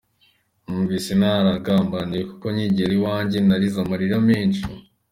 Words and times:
Numvise 0.65 1.11
naragambaniwe 1.19 2.23
kuko 2.29 2.45
nkigera 2.53 2.93
iwanjye 2.99 3.37
narize 3.41 3.77
amarira 3.83 4.17
menshi. 4.29 4.63